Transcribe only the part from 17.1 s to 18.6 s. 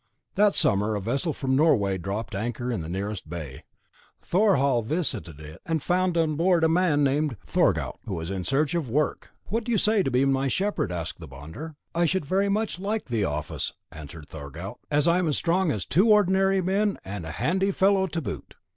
a handy fellow to boot."